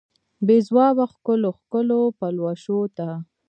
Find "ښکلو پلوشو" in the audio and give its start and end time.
1.59-2.79